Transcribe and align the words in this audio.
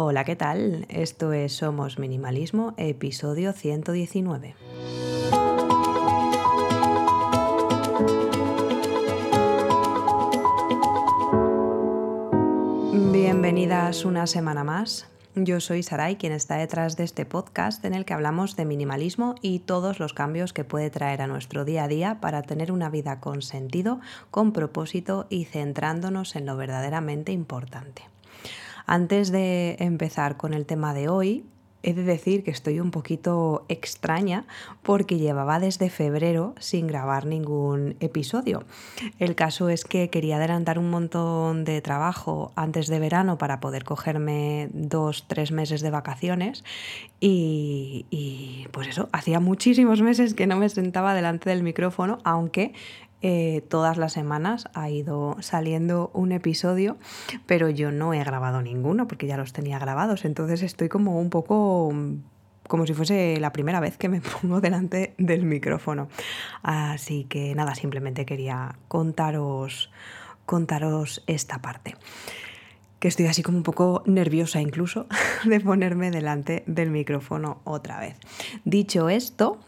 Hola, 0.00 0.22
¿qué 0.22 0.36
tal? 0.36 0.86
Esto 0.88 1.32
es 1.32 1.54
Somos 1.54 1.98
Minimalismo, 1.98 2.72
episodio 2.76 3.52
119. 3.52 4.54
Bienvenidas 13.10 14.04
una 14.04 14.28
semana 14.28 14.62
más. 14.62 15.08
Yo 15.34 15.58
soy 15.58 15.82
Sarai, 15.82 16.14
quien 16.14 16.32
está 16.32 16.54
detrás 16.54 16.96
de 16.96 17.02
este 17.02 17.26
podcast 17.26 17.84
en 17.84 17.94
el 17.94 18.04
que 18.04 18.14
hablamos 18.14 18.54
de 18.54 18.66
minimalismo 18.66 19.34
y 19.42 19.58
todos 19.58 19.98
los 19.98 20.12
cambios 20.12 20.52
que 20.52 20.62
puede 20.62 20.90
traer 20.90 21.22
a 21.22 21.26
nuestro 21.26 21.64
día 21.64 21.82
a 21.82 21.88
día 21.88 22.20
para 22.20 22.42
tener 22.42 22.70
una 22.70 22.88
vida 22.88 23.18
con 23.18 23.42
sentido, 23.42 23.98
con 24.30 24.52
propósito 24.52 25.26
y 25.28 25.46
centrándonos 25.46 26.36
en 26.36 26.46
lo 26.46 26.56
verdaderamente 26.56 27.32
importante. 27.32 28.04
Antes 28.88 29.30
de 29.30 29.76
empezar 29.80 30.38
con 30.38 30.54
el 30.54 30.64
tema 30.64 30.94
de 30.94 31.10
hoy, 31.10 31.44
he 31.82 31.92
de 31.92 32.04
decir 32.04 32.42
que 32.42 32.50
estoy 32.50 32.80
un 32.80 32.90
poquito 32.90 33.66
extraña 33.68 34.46
porque 34.82 35.18
llevaba 35.18 35.60
desde 35.60 35.90
febrero 35.90 36.54
sin 36.58 36.86
grabar 36.86 37.26
ningún 37.26 37.96
episodio. 38.00 38.64
El 39.18 39.34
caso 39.34 39.68
es 39.68 39.84
que 39.84 40.08
quería 40.08 40.36
adelantar 40.36 40.78
un 40.78 40.88
montón 40.88 41.64
de 41.64 41.82
trabajo 41.82 42.50
antes 42.56 42.86
de 42.86 42.98
verano 42.98 43.36
para 43.36 43.60
poder 43.60 43.84
cogerme 43.84 44.70
dos, 44.72 45.26
tres 45.28 45.52
meses 45.52 45.82
de 45.82 45.90
vacaciones 45.90 46.64
y, 47.20 48.06
y 48.08 48.68
pues 48.72 48.88
eso, 48.88 49.10
hacía 49.12 49.38
muchísimos 49.38 50.00
meses 50.00 50.32
que 50.32 50.46
no 50.46 50.56
me 50.56 50.70
sentaba 50.70 51.12
delante 51.12 51.50
del 51.50 51.62
micrófono, 51.62 52.20
aunque 52.24 52.72
eh, 53.22 53.62
todas 53.68 53.96
las 53.96 54.12
semanas 54.12 54.68
ha 54.74 54.90
ido 54.90 55.36
saliendo 55.40 56.10
un 56.14 56.32
episodio, 56.32 56.96
pero 57.46 57.68
yo 57.68 57.90
no 57.90 58.14
he 58.14 58.18
grabado 58.18 58.62
ninguno 58.62 59.08
porque 59.08 59.26
ya 59.26 59.36
los 59.36 59.52
tenía 59.52 59.78
grabados, 59.78 60.24
entonces 60.24 60.62
estoy 60.62 60.88
como 60.88 61.20
un 61.20 61.30
poco 61.30 61.92
como 62.68 62.86
si 62.86 62.94
fuese 62.94 63.40
la 63.40 63.52
primera 63.52 63.80
vez 63.80 63.96
que 63.96 64.08
me 64.08 64.20
pongo 64.42 64.60
delante 64.60 65.14
del 65.18 65.44
micrófono. 65.44 66.08
Así 66.62 67.24
que 67.24 67.54
nada, 67.56 67.74
simplemente 67.74 68.24
quería 68.24 68.76
contaros, 68.86 69.90
contaros 70.46 71.24
esta 71.26 71.58
parte. 71.60 71.96
Que 73.00 73.08
estoy 73.08 73.26
así 73.26 73.42
como 73.42 73.58
un 73.58 73.64
poco 73.64 74.02
nerviosa 74.06 74.60
incluso 74.60 75.06
de 75.44 75.60
ponerme 75.60 76.10
delante 76.10 76.62
del 76.66 76.90
micrófono 76.90 77.60
otra 77.64 77.98
vez. 77.98 78.16
Dicho 78.64 79.08
esto, 79.08 79.58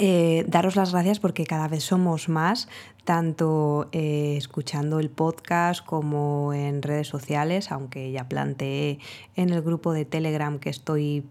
eh, 0.00 0.44
daros 0.46 0.76
las 0.76 0.92
gracias 0.92 1.18
porque 1.18 1.44
cada 1.44 1.66
vez 1.66 1.82
somos 1.82 2.28
más, 2.28 2.68
tanto 3.04 3.88
eh, 3.90 4.36
escuchando 4.36 5.00
el 5.00 5.10
podcast 5.10 5.84
como 5.84 6.52
en 6.54 6.82
redes 6.82 7.08
sociales, 7.08 7.72
aunque 7.72 8.12
ya 8.12 8.28
planteé 8.28 9.00
en 9.34 9.50
el 9.50 9.60
grupo 9.60 9.92
de 9.92 10.04
Telegram 10.04 10.60
que 10.60 10.70
estoy 10.70 11.26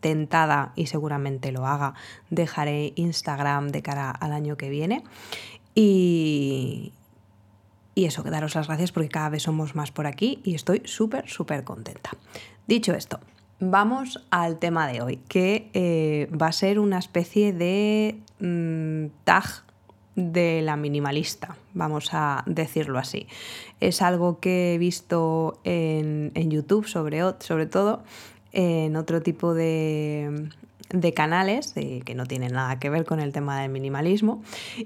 tentada 0.00 0.72
y 0.74 0.86
seguramente 0.86 1.52
lo 1.52 1.66
haga, 1.66 1.94
dejaré 2.30 2.92
Instagram 2.96 3.68
de 3.68 3.82
cara 3.82 4.10
al 4.10 4.32
año 4.32 4.56
que 4.56 4.70
viene. 4.70 5.04
Y, 5.76 6.92
y 7.94 8.06
eso, 8.06 8.24
daros 8.24 8.56
las 8.56 8.66
gracias 8.66 8.90
porque 8.90 9.08
cada 9.08 9.28
vez 9.28 9.44
somos 9.44 9.76
más 9.76 9.92
por 9.92 10.08
aquí 10.08 10.40
y 10.42 10.56
estoy 10.56 10.82
súper, 10.84 11.28
súper 11.28 11.62
contenta. 11.62 12.10
Dicho 12.66 12.92
esto, 12.94 13.20
Vamos 13.60 14.24
al 14.30 14.60
tema 14.60 14.86
de 14.86 15.02
hoy, 15.02 15.16
que 15.28 15.68
eh, 15.74 16.30
va 16.30 16.46
a 16.46 16.52
ser 16.52 16.78
una 16.78 16.98
especie 16.98 17.52
de 17.52 18.16
mm, 18.38 19.06
tag 19.24 19.64
de 20.14 20.62
la 20.62 20.76
minimalista, 20.76 21.56
vamos 21.74 22.10
a 22.12 22.44
decirlo 22.46 23.00
así. 23.00 23.26
Es 23.80 24.00
algo 24.00 24.38
que 24.38 24.74
he 24.74 24.78
visto 24.78 25.58
en, 25.64 26.32
YouTube, 26.50 26.86
sobre, 26.86 27.20
sobre 27.40 27.66
todo, 27.66 28.04
en 28.52 28.94
otro 28.94 29.22
tipo 29.22 29.54
de, 29.54 30.50
canales 31.14 31.72
que 31.72 32.14
no 32.14 32.26
tienen 32.26 32.52
nada 32.52 32.78
que 32.78 32.90
ver 32.90 33.04
con 33.04 33.18
el 33.18 33.32
tema 33.32 33.60
del 33.60 33.72
minimalismo 33.72 34.40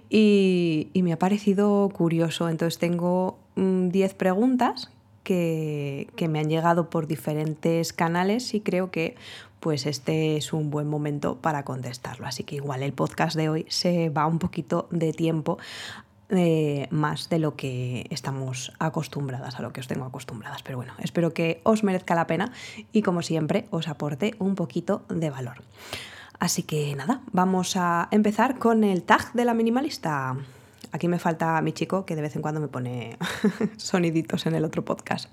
y, 0.08 0.90
me 0.94 1.12
ha 1.12 1.18
parecido 1.18 1.90
curioso. 1.90 2.48
Entonces 2.48 2.78
tengo 2.78 3.38
10 3.56 4.14
mm, 4.14 4.16
preguntas 4.16 4.90
que, 5.22 6.08
me 6.28 6.38
han 6.40 6.48
llegado 6.48 6.90
por 6.90 7.06
diferentes 7.06 7.92
canales 7.92 8.54
y 8.54 8.60
creo 8.60 8.90
que 8.90 9.16
pues 9.60 9.86
este 9.86 10.36
es 10.36 10.52
un 10.52 10.70
buen 10.70 10.88
momento 10.88 11.36
para 11.36 11.64
contestarlo. 11.64 12.26
Así 12.26 12.42
que 12.42 12.56
igual 12.56 12.82
el 12.82 12.92
podcast 12.92 13.36
de 13.36 13.48
hoy 13.48 13.66
se 13.68 14.08
va 14.08 14.26
un 14.26 14.38
poquito 14.38 14.88
de 14.90 15.12
tiempo 15.12 15.58
eh, 16.30 16.88
más 16.90 17.28
de 17.28 17.38
lo 17.38 17.54
que 17.54 18.06
estamos 18.10 18.72
acostumbradas, 18.80 19.56
a 19.58 19.62
lo 19.62 19.72
que 19.72 19.80
os 19.80 19.86
tengo 19.86 20.04
acostumbradas. 20.04 20.62
Pero 20.62 20.78
bueno, 20.78 20.94
espero 20.98 21.32
que 21.32 21.60
os 21.62 21.84
merezca 21.84 22.14
la 22.14 22.26
pena 22.26 22.52
y 22.90 23.02
como 23.02 23.22
siempre 23.22 23.66
os 23.70 23.86
aporte 23.86 24.34
un 24.38 24.56
poquito 24.56 25.02
de 25.08 25.30
valor. 25.30 25.62
Así 26.40 26.64
que 26.64 26.96
nada, 26.96 27.20
vamos 27.30 27.76
a 27.76 28.08
empezar 28.10 28.58
con 28.58 28.82
el 28.82 29.04
tag 29.04 29.32
de 29.32 29.44
la 29.44 29.54
minimalista. 29.54 30.36
Aquí 30.92 31.08
me 31.08 31.18
falta 31.18 31.60
mi 31.62 31.72
chico 31.72 32.04
que 32.04 32.14
de 32.14 32.22
vez 32.22 32.36
en 32.36 32.42
cuando 32.42 32.60
me 32.60 32.68
pone 32.68 33.16
soniditos 33.78 34.46
en 34.46 34.54
el 34.54 34.64
otro 34.64 34.84
podcast. 34.84 35.30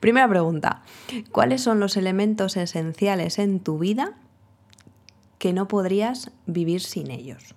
Primera 0.00 0.28
pregunta, 0.28 0.82
¿cuáles 1.30 1.62
son 1.62 1.78
los 1.78 1.96
elementos 1.96 2.56
esenciales 2.56 3.38
en 3.38 3.60
tu 3.60 3.78
vida 3.78 4.14
que 5.38 5.52
no 5.52 5.68
podrías 5.68 6.32
vivir 6.46 6.80
sin 6.80 7.12
ellos? 7.12 7.54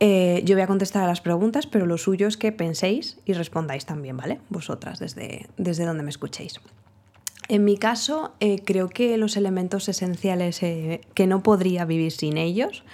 Eh, 0.00 0.42
yo 0.44 0.56
voy 0.56 0.62
a 0.62 0.66
contestar 0.66 1.04
a 1.04 1.06
las 1.06 1.20
preguntas, 1.20 1.66
pero 1.66 1.86
lo 1.86 1.98
suyo 1.98 2.26
es 2.26 2.36
que 2.36 2.50
penséis 2.50 3.18
y 3.24 3.34
respondáis 3.34 3.84
también, 3.84 4.16
¿vale? 4.16 4.40
Vosotras, 4.48 4.98
desde, 4.98 5.48
desde 5.58 5.84
donde 5.84 6.02
me 6.02 6.10
escuchéis. 6.10 6.60
En 7.48 7.64
mi 7.64 7.76
caso, 7.76 8.32
eh, 8.40 8.62
creo 8.64 8.88
que 8.88 9.16
los 9.18 9.36
elementos 9.36 9.88
esenciales 9.88 10.62
eh, 10.62 11.02
que 11.14 11.26
no 11.26 11.42
podría 11.42 11.84
vivir 11.84 12.10
sin 12.10 12.38
ellos 12.38 12.84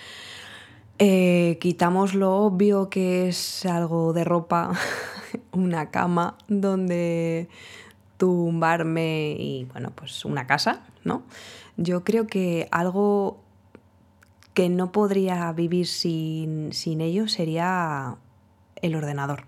eh, 0.98 1.58
quitamos 1.60 2.14
lo 2.14 2.34
obvio 2.36 2.90
que 2.90 3.28
es 3.28 3.64
algo 3.66 4.12
de 4.12 4.24
ropa, 4.24 4.72
una 5.52 5.90
cama 5.90 6.36
donde 6.48 7.48
tumbarme 8.16 9.36
y 9.38 9.64
bueno, 9.72 9.92
pues 9.94 10.24
una 10.24 10.46
casa, 10.46 10.82
¿no? 11.04 11.22
Yo 11.76 12.02
creo 12.02 12.26
que 12.26 12.68
algo 12.72 13.38
que 14.54 14.68
no 14.68 14.90
podría 14.90 15.52
vivir 15.52 15.86
sin, 15.86 16.72
sin 16.72 17.00
ello 17.00 17.28
sería 17.28 18.16
el 18.82 18.96
ordenador. 18.96 19.44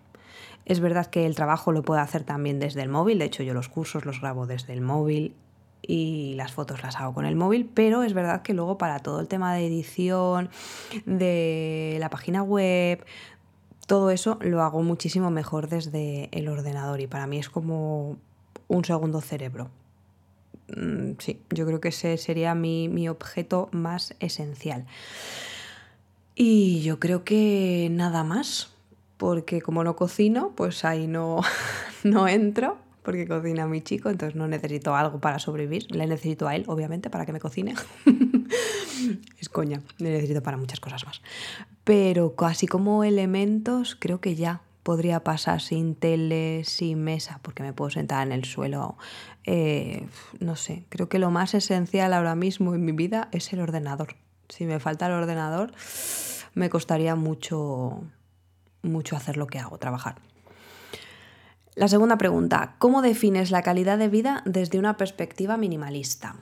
Es 0.67 0.79
verdad 0.79 1.07
que 1.07 1.27
el 1.27 1.35
trabajo 1.35 1.73
lo 1.73 1.83
puedo 1.83 2.01
hacer 2.01 2.23
también 2.23 2.61
desde 2.61 2.83
el 2.83 2.89
móvil, 2.89 3.19
de 3.19 3.25
hecho 3.25 3.43
yo 3.43 3.55
los 3.55 3.69
cursos 3.69 4.05
los 4.05 4.21
grabo 4.21 4.47
desde 4.47 4.73
el 4.73 4.83
móvil 4.83 5.35
y 5.87 6.35
las 6.35 6.53
fotos 6.53 6.83
las 6.83 6.97
hago 6.97 7.15
con 7.15 7.27
el 7.27 7.37
móvil, 7.37 7.69
pero 7.73 8.03
es 8.03 8.15
verdad 8.15 8.43
que 8.43 8.55
luego 8.55 8.79
para 8.79 8.99
todo 8.99 9.21
el 9.21 9.29
tema 9.29 9.55
de 9.55 9.67
edición, 9.67 10.51
de 11.07 11.97
la 12.01 12.11
página 12.11 12.43
web, 12.43 13.05
todo 13.87 14.11
eso 14.11 14.39
lo 14.41 14.63
hago 14.63 14.83
muchísimo 14.83 15.31
mejor 15.31 15.69
desde 15.69 16.29
el 16.33 16.49
ordenador 16.49 17.01
y 17.01 17.07
para 17.07 17.27
mí 17.27 17.39
es 17.39 17.49
como 17.49 18.19
un 18.69 18.85
segundo 18.85 19.21
cerebro. 19.21 19.71
Mm, 20.77 21.13
sí, 21.19 21.41
yo 21.51 21.67
creo 21.67 21.81
que 21.81 21.89
ese 21.89 22.17
sería 22.17 22.55
mi, 22.55 22.89
mi 22.89 23.09
objeto 23.09 23.69
más 23.73 24.15
esencial. 24.21 24.87
Y 26.37 26.83
yo 26.83 27.01
creo 27.01 27.25
que 27.25 27.89
nada 27.91 28.23
más, 28.23 28.73
porque 29.17 29.61
como 29.61 29.83
no 29.83 29.97
cocino, 29.97 30.53
pues 30.55 30.85
ahí 30.85 31.07
no, 31.07 31.41
no 32.05 32.29
entro 32.29 32.79
porque 33.03 33.27
cocina 33.27 33.67
mi 33.67 33.81
chico, 33.81 34.11
entonces 34.11 34.37
no 34.37 34.47
necesito 34.47 34.95
algo 34.95 35.21
para 35.21 35.39
sobrevivir. 35.39 35.87
Le 35.91 36.07
necesito 36.07 36.49
a 36.49 36.57
él, 36.57 36.65
obviamente, 36.67 37.11
para 37.11 37.27
que 37.27 37.33
me 37.33 37.41
cocine. 37.41 37.75
es 39.39 39.49
coña, 39.49 39.83
le 39.99 40.11
necesito 40.11 40.43
para 40.43 40.57
muchas 40.57 40.81
cosas 40.81 41.05
más. 41.07 41.23
Pero 41.85 42.35
casi 42.37 42.67
como 42.67 43.05
elementos, 43.05 43.97
creo 43.99 44.21
que 44.21 44.35
ya 44.35 44.63
podría 44.83 45.21
pasar 45.21 45.61
sin 45.61 45.95
tele, 45.95 46.63
sin 46.65 47.03
mesa, 47.03 47.41
porque 47.43 47.63
me 47.63 47.73
puedo 47.73 47.91
sentar 47.91 48.27
en 48.27 48.33
el 48.33 48.45
suelo. 48.45 48.97
Eh, 49.45 50.07
no 50.39 50.57
sé, 50.57 50.85
creo 50.89 51.09
que 51.09 51.19
lo 51.19 51.31
más 51.31 51.55
esencial 51.55 52.13
ahora 52.13 52.35
mismo 52.35 52.75
en 52.75 52.85
mi 52.85 52.93
vida 52.93 53.29
es 53.33 53.53
el 53.53 53.61
ordenador. 53.61 54.17
Si 54.49 54.67
me 54.67 54.81
falta 54.81 55.07
el 55.07 55.13
ordenador, 55.13 55.73
me 56.55 56.71
costaría 56.71 57.15
mucho, 57.15 58.03
mucho 58.83 59.17
hacer 59.17 59.37
lo 59.37 59.47
que 59.47 59.59
hago, 59.59 59.79
trabajar. 59.79 60.17
La 61.81 61.89
segunda 61.89 62.19
pregunta, 62.19 62.75
¿cómo 62.77 63.01
defines 63.01 63.51
la 63.51 63.63
calidad 63.63 63.97
de 63.97 64.11
vida 64.11 64.43
desde 64.45 64.79
una 64.79 64.99
perspectiva 64.99 65.57
minimalista? 65.57 66.37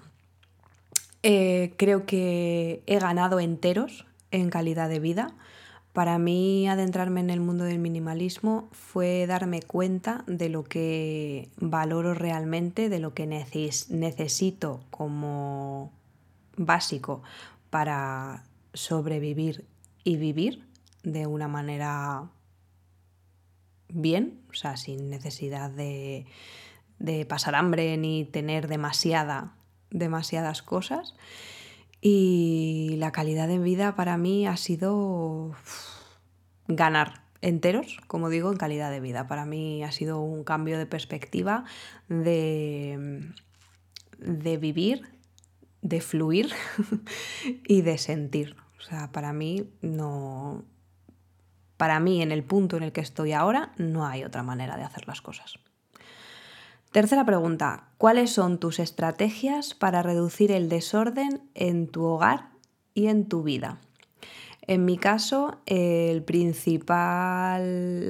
Eh, 1.22 1.74
creo 1.76 2.06
que 2.06 2.82
he 2.86 2.98
ganado 2.98 3.38
enteros 3.38 4.04
en 4.32 4.50
calidad 4.50 4.88
de 4.88 4.98
vida. 4.98 5.28
Para 5.92 6.18
mí 6.18 6.68
adentrarme 6.68 7.20
en 7.20 7.30
el 7.30 7.38
mundo 7.38 7.62
del 7.62 7.78
minimalismo 7.78 8.68
fue 8.72 9.28
darme 9.28 9.62
cuenta 9.62 10.24
de 10.26 10.48
lo 10.48 10.64
que 10.64 11.50
valoro 11.56 12.14
realmente, 12.14 12.88
de 12.88 12.98
lo 12.98 13.14
que 13.14 13.28
necesito 13.28 14.80
como 14.90 15.92
básico 16.56 17.22
para 17.70 18.42
sobrevivir 18.74 19.64
y 20.02 20.16
vivir 20.16 20.64
de 21.04 21.28
una 21.28 21.46
manera 21.46 22.28
bien, 23.88 24.40
o 24.50 24.54
sea, 24.54 24.76
sin 24.76 25.10
necesidad 25.10 25.70
de, 25.70 26.26
de 26.98 27.26
pasar 27.26 27.54
hambre 27.54 27.96
ni 27.96 28.24
tener 28.24 28.68
demasiada, 28.68 29.54
demasiadas 29.90 30.62
cosas. 30.62 31.14
Y 32.00 32.94
la 32.98 33.10
calidad 33.10 33.48
de 33.48 33.58
vida 33.58 33.96
para 33.96 34.16
mí 34.16 34.46
ha 34.46 34.56
sido 34.56 35.52
ganar 36.68 37.22
enteros, 37.40 37.98
como 38.06 38.28
digo, 38.28 38.50
en 38.50 38.56
calidad 38.56 38.90
de 38.90 39.00
vida. 39.00 39.26
Para 39.26 39.46
mí 39.46 39.82
ha 39.82 39.92
sido 39.92 40.20
un 40.20 40.44
cambio 40.44 40.78
de 40.78 40.86
perspectiva, 40.86 41.64
de, 42.08 43.32
de 44.18 44.56
vivir, 44.56 45.08
de 45.82 46.00
fluir 46.00 46.50
y 47.66 47.82
de 47.82 47.98
sentir. 47.98 48.56
O 48.78 48.82
sea, 48.82 49.10
para 49.12 49.32
mí 49.32 49.70
no. 49.82 50.64
Para 51.78 51.98
mí, 52.00 52.20
en 52.20 52.30
el 52.32 52.44
punto 52.44 52.76
en 52.76 52.82
el 52.82 52.92
que 52.92 53.00
estoy 53.00 53.32
ahora, 53.32 53.72
no 53.78 54.06
hay 54.06 54.24
otra 54.24 54.42
manera 54.42 54.76
de 54.76 54.82
hacer 54.82 55.08
las 55.08 55.22
cosas. 55.22 55.54
Tercera 56.92 57.24
pregunta, 57.24 57.84
¿cuáles 57.96 58.30
son 58.30 58.58
tus 58.58 58.78
estrategias 58.78 59.74
para 59.74 60.02
reducir 60.02 60.52
el 60.52 60.68
desorden 60.68 61.42
en 61.54 61.86
tu 61.86 62.04
hogar 62.04 62.50
y 62.94 63.06
en 63.06 63.26
tu 63.28 63.42
vida? 63.42 63.78
En 64.62 64.84
mi 64.84 64.98
caso, 64.98 65.60
la 65.66 66.24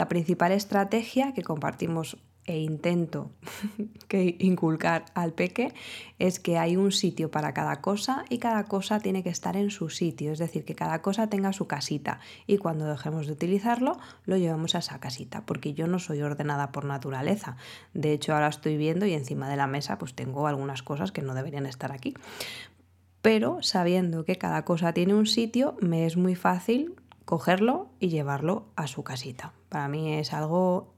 principal 0.08 0.52
estrategia 0.52 1.34
que 1.34 1.42
compartimos 1.42 2.16
e 2.48 2.58
intento 2.58 3.30
que 4.08 4.36
inculcar 4.40 5.04
al 5.14 5.34
peque 5.34 5.74
es 6.18 6.40
que 6.40 6.56
hay 6.56 6.76
un 6.76 6.92
sitio 6.92 7.30
para 7.30 7.52
cada 7.52 7.82
cosa 7.82 8.24
y 8.30 8.38
cada 8.38 8.64
cosa 8.64 9.00
tiene 9.00 9.22
que 9.22 9.28
estar 9.28 9.56
en 9.56 9.70
su 9.70 9.90
sitio, 9.90 10.32
es 10.32 10.38
decir, 10.38 10.64
que 10.64 10.74
cada 10.74 11.02
cosa 11.02 11.28
tenga 11.28 11.52
su 11.52 11.66
casita 11.66 12.20
y 12.46 12.56
cuando 12.56 12.86
dejemos 12.86 13.26
de 13.26 13.34
utilizarlo 13.34 13.98
lo 14.24 14.38
llevamos 14.38 14.74
a 14.74 14.78
esa 14.78 14.98
casita, 14.98 15.44
porque 15.44 15.74
yo 15.74 15.86
no 15.86 15.98
soy 15.98 16.22
ordenada 16.22 16.72
por 16.72 16.86
naturaleza. 16.86 17.56
De 17.92 18.14
hecho, 18.14 18.32
ahora 18.32 18.48
estoy 18.48 18.78
viendo 18.78 19.04
y 19.04 19.12
encima 19.12 19.50
de 19.50 19.56
la 19.56 19.66
mesa 19.66 19.98
pues 19.98 20.14
tengo 20.14 20.46
algunas 20.46 20.82
cosas 20.82 21.12
que 21.12 21.20
no 21.20 21.34
deberían 21.34 21.66
estar 21.66 21.92
aquí. 21.92 22.14
Pero 23.20 23.62
sabiendo 23.62 24.24
que 24.24 24.36
cada 24.36 24.64
cosa 24.64 24.94
tiene 24.94 25.14
un 25.14 25.26
sitio, 25.26 25.76
me 25.82 26.06
es 26.06 26.16
muy 26.16 26.34
fácil 26.34 26.94
cogerlo 27.26 27.90
y 28.00 28.08
llevarlo 28.08 28.68
a 28.74 28.86
su 28.86 29.02
casita. 29.02 29.52
Para 29.68 29.86
mí 29.88 30.14
es 30.14 30.32
algo 30.32 30.94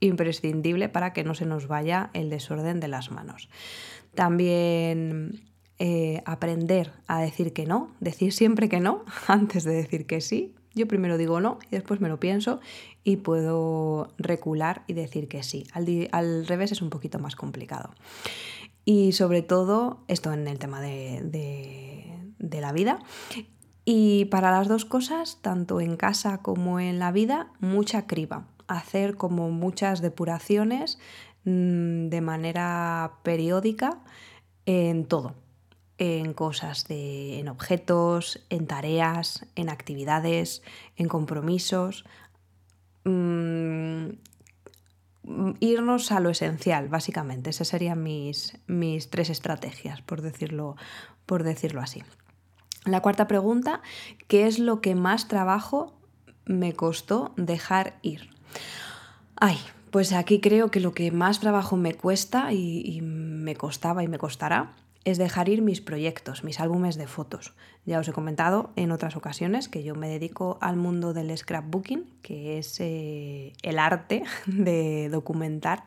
imprescindible 0.00 0.88
para 0.88 1.12
que 1.12 1.24
no 1.24 1.34
se 1.34 1.46
nos 1.46 1.68
vaya 1.68 2.10
el 2.12 2.30
desorden 2.30 2.80
de 2.80 2.88
las 2.88 3.10
manos. 3.10 3.48
También 4.14 5.42
eh, 5.78 6.22
aprender 6.24 6.92
a 7.06 7.20
decir 7.20 7.52
que 7.52 7.66
no, 7.66 7.90
decir 8.00 8.32
siempre 8.32 8.68
que 8.68 8.80
no 8.80 9.04
antes 9.26 9.64
de 9.64 9.74
decir 9.74 10.06
que 10.06 10.20
sí. 10.20 10.54
Yo 10.74 10.86
primero 10.86 11.16
digo 11.16 11.40
no 11.40 11.58
y 11.66 11.70
después 11.70 12.00
me 12.00 12.08
lo 12.08 12.20
pienso 12.20 12.60
y 13.02 13.16
puedo 13.16 14.08
recular 14.18 14.84
y 14.86 14.92
decir 14.92 15.28
que 15.28 15.42
sí. 15.42 15.66
Al, 15.72 16.46
revés 16.46 16.72
es 16.72 16.82
un 16.82 16.90
poquito 16.90 17.18
más 17.18 17.34
complicado. 17.34 17.94
Y 18.84 19.12
sobre 19.12 19.42
todo, 19.42 20.04
esto 20.06 20.32
en 20.32 20.46
el 20.46 20.58
tema 20.58 20.80
de, 20.80 21.22
de 22.38 22.60
la 22.60 22.72
vida. 22.72 23.00
Y 23.84 24.26
para 24.26 24.50
las 24.50 24.68
dos 24.68 24.84
cosas, 24.84 25.38
tanto 25.40 25.80
en 25.80 25.96
casa 25.96 26.38
como 26.38 26.78
en 26.78 26.98
la 26.98 27.10
vida, 27.10 27.52
mucha 27.58 28.06
criba 28.06 28.46
hacer 28.68 29.16
como 29.16 29.50
muchas 29.50 30.00
depuraciones 30.00 30.98
mm, 31.44 32.08
de 32.08 32.20
manera 32.20 33.12
periódica 33.22 33.98
en 34.66 35.06
todo, 35.06 35.34
en 35.98 36.34
cosas 36.34 36.86
de, 36.88 37.38
en 37.38 37.48
objetos, 37.48 38.44
en 38.50 38.66
tareas, 38.66 39.46
en 39.54 39.68
actividades, 39.68 40.62
en 40.96 41.08
compromisos. 41.08 42.04
Mm, 43.04 44.10
irnos 45.60 46.12
a 46.12 46.20
lo 46.20 46.30
esencial, 46.30 46.88
básicamente. 46.88 47.50
Esas 47.50 47.68
serían 47.68 48.02
mis, 48.02 48.58
mis 48.66 49.10
tres 49.10 49.30
estrategias, 49.30 50.00
por 50.02 50.22
decirlo, 50.22 50.76
por 51.26 51.42
decirlo 51.42 51.80
así. 51.80 52.02
La 52.84 53.02
cuarta 53.02 53.26
pregunta, 53.26 53.80
¿qué 54.28 54.46
es 54.46 54.58
lo 54.58 54.80
que 54.80 54.94
más 54.94 55.26
trabajo 55.26 55.98
me 56.44 56.72
costó 56.72 57.32
dejar 57.36 57.98
ir? 58.02 58.35
Ay, 59.36 59.58
pues 59.90 60.12
aquí 60.12 60.40
creo 60.40 60.70
que 60.70 60.80
lo 60.80 60.92
que 60.92 61.10
más 61.10 61.40
trabajo 61.40 61.76
me 61.76 61.94
cuesta 61.94 62.52
y, 62.52 63.00
me 63.02 63.56
costaba 63.56 64.02
y 64.02 64.08
me 64.08 64.18
costará 64.18 64.74
es 65.04 65.18
dejar 65.18 65.48
ir 65.48 65.62
mis 65.62 65.80
proyectos, 65.80 66.42
mis 66.42 66.58
álbumes 66.58 66.96
de 66.96 67.06
fotos. 67.06 67.54
Ya 67.84 68.00
os 68.00 68.08
he 68.08 68.12
comentado 68.12 68.72
en 68.74 68.90
otras 68.90 69.14
ocasiones 69.14 69.68
que 69.68 69.84
yo 69.84 69.94
me 69.94 70.08
dedico 70.08 70.58
al 70.60 70.76
mundo 70.76 71.12
del 71.12 71.36
scrapbooking, 71.36 72.04
que 72.22 72.58
es 72.58 72.80
eh, 72.80 73.52
el 73.62 73.78
arte 73.78 74.24
de 74.46 75.08
documentar 75.10 75.84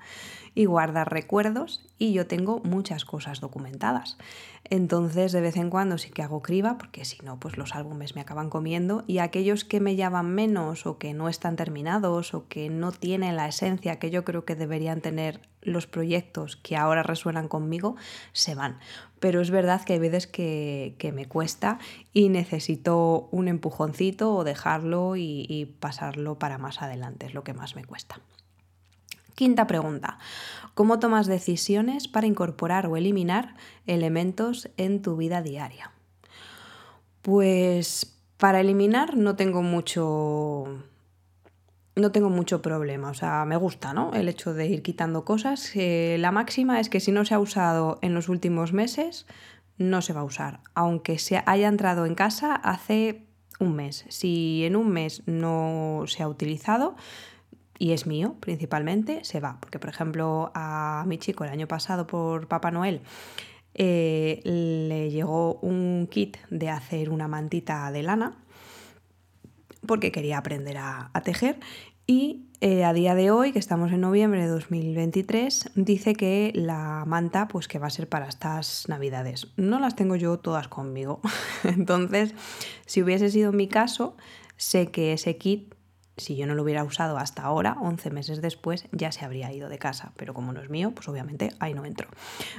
y 0.60 0.66
guardar 0.66 1.10
recuerdos 1.10 1.88
y 1.98 2.12
yo 2.12 2.28
tengo 2.28 2.60
muchas 2.66 3.06
cosas 3.06 3.40
documentadas. 3.40 4.18
Entonces 4.66 5.32
de 5.32 5.40
vez 5.40 5.56
en 5.56 5.70
cuando 5.70 5.98
sí 5.98 6.10
que 6.10 6.22
hago 6.22 6.42
criba 6.42 6.78
porque 6.78 7.06
si 7.06 7.18
no 7.24 7.40
pues 7.40 7.58
los 7.58 7.76
álbumes 7.76 8.14
me 8.14 8.20
acaban 8.20 8.50
comiendo 8.50 9.06
y 9.08 9.20
aquellos 9.20 9.64
que 9.64 9.80
me 9.80 9.96
llaman 9.96 10.36
menos 10.36 10.86
o 10.86 10.98
que 10.98 11.14
no 11.14 11.30
están 11.30 11.56
terminados 11.56 12.34
o 12.34 12.50
que 12.50 12.70
no 12.70 12.92
tienen 12.92 13.38
la 13.38 13.48
esencia 13.48 14.00
que 14.00 14.12
yo 14.12 14.26
creo 14.26 14.44
que 14.44 14.58
deberían 14.58 15.00
tener 15.00 15.40
los 15.62 15.88
proyectos 15.88 16.58
que 16.58 16.76
ahora 16.76 17.04
resuenan 17.04 17.48
conmigo 17.48 17.96
se 18.34 18.54
van. 18.54 18.80
Pero 19.22 19.40
es 19.40 19.52
verdad 19.52 19.86
que 19.86 19.94
hay 19.94 20.00
veces 20.00 20.28
que, 20.28 21.14
me 21.16 21.26
cuesta 21.26 21.80
y 22.12 22.28
necesito 22.28 23.30
un 23.32 23.48
empujoncito 23.48 24.36
o 24.36 24.44
dejarlo 24.44 25.16
y 25.16 25.74
pasarlo 25.80 26.38
para 26.38 26.58
más 26.58 26.82
adelante, 26.82 27.28
es 27.28 27.34
lo 27.34 27.46
que 27.46 27.54
más 27.54 27.78
me 27.78 27.86
cuesta. 27.86 28.20
Quinta 29.40 29.68
pregunta. 29.68 30.20
¿Cómo 30.74 31.00
tomas 31.00 31.26
decisiones 31.26 32.10
para 32.10 32.28
incorporar 32.28 32.88
o 32.88 32.98
eliminar 32.98 33.56
elementos 33.88 34.70
en 34.76 35.02
tu 35.02 35.16
vida 35.16 35.42
diaria? 35.42 35.94
Pues 37.22 38.20
para 38.36 38.60
eliminar 38.60 39.16
no 39.16 39.38
tengo 39.38 39.62
mucho 39.62 40.84
no 41.96 42.12
tengo 42.12 42.30
mucho 42.30 42.62
problema, 42.62 43.12
o 43.12 43.14
sea, 43.14 43.46
me 43.46 43.56
gusta, 43.56 43.94
¿no? 43.94 44.12
El 44.14 44.28
hecho 44.28 44.54
de 44.54 44.68
ir 44.68 44.82
quitando 44.82 45.24
cosas. 45.24 45.72
Eh, 45.74 46.18
la 46.20 46.34
máxima 46.34 46.82
es 46.82 46.90
que 46.90 47.00
si 47.00 47.14
no 47.14 47.24
se 47.24 47.34
ha 47.34 47.40
usado 47.40 47.98
en 48.02 48.14
los 48.14 48.28
últimos 48.28 48.74
meses, 48.74 49.26
no 49.78 50.02
se 50.02 50.12
va 50.12 50.20
a 50.20 50.26
usar, 50.26 50.60
aunque 50.76 51.18
se 51.18 51.42
haya 51.46 51.70
entrado 51.70 52.06
en 52.06 52.16
casa 52.16 52.56
hace 52.56 53.26
un 53.62 53.78
mes. 53.78 54.04
Si 54.10 54.66
en 54.66 54.76
un 54.76 54.90
mes 54.90 55.24
no 55.28 56.04
se 56.08 56.24
ha 56.24 56.28
utilizado, 56.28 56.98
y 57.80 57.94
es 57.94 58.06
mío 58.06 58.36
principalmente, 58.40 59.24
se 59.24 59.40
va. 59.40 59.58
Porque, 59.60 59.80
por 59.80 59.90
ejemplo, 59.90 60.52
a 60.54 61.04
mi 61.08 61.18
chico 61.18 61.46
el 61.46 61.50
año 61.50 61.68
pasado 61.68 62.06
por 62.06 62.48
Papá 62.48 62.70
Noel 62.70 63.02
eh, 63.74 64.42
le 64.44 65.10
llegó 65.10 65.56
un 65.62 66.08
kit 66.12 66.38
de 66.50 66.70
hacer 66.70 67.10
una 67.10 67.28
mantita 67.28 67.92
de 67.92 68.04
lana 68.04 68.38
porque 69.86 70.12
quería 70.12 70.38
aprender 70.38 70.78
a, 70.78 71.12
tejer 71.24 71.60
y 72.06 72.48
eh, 72.60 72.84
a 72.84 72.92
día 72.92 73.16
de 73.16 73.32
hoy, 73.32 73.54
que 73.54 73.60
estamos 73.60 73.92
en 73.92 74.02
noviembre 74.02 74.42
de 74.42 74.48
2023, 74.48 75.72
dice 75.76 76.14
que 76.16 76.52
la 76.54 77.06
manta 77.08 77.48
pues 77.48 77.68
que 77.68 77.80
va 77.80 77.88
a 77.88 77.92
ser 77.92 78.10
para 78.10 78.28
estas 78.28 78.90
navidades. 78.90 79.48
No 79.56 79.80
las 79.80 79.96
tengo 79.96 80.16
yo 80.16 80.38
todas 80.38 80.68
conmigo. 80.68 81.22
Entonces, 81.64 82.34
si 82.86 83.02
hubiese 83.02 83.30
sido 83.30 83.54
mi 83.54 83.68
caso, 83.68 84.18
sé 84.58 84.92
que 84.92 85.14
ese 85.14 85.38
kit 85.38 85.74
si 86.20 86.36
yo 86.36 86.46
no 86.46 86.56
lo 86.56 86.64
hubiera 86.64 86.84
usado 86.84 87.18
hasta 87.18 87.44
ahora, 87.44 87.78
11 87.82 88.10
meses 88.12 88.42
después, 88.42 88.88
ya 88.92 89.12
se 89.12 89.26
habría 89.26 89.52
ido 89.52 89.70
de 89.70 89.78
casa. 89.78 90.12
Pero 90.16 90.34
como 90.34 90.54
no 90.54 90.62
es 90.62 90.70
mío, 90.70 90.92
pues 90.92 91.08
obviamente 91.08 91.54
ahí 91.60 91.74
no 91.74 91.86
entro. 91.86 92.10